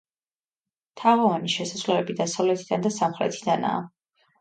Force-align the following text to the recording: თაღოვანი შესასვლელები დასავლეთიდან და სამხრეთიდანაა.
თაღოვანი 1.01 1.53
შესასვლელები 1.57 2.17
დასავლეთიდან 2.25 2.89
და 2.91 2.97
სამხრეთიდანაა. 3.01 3.89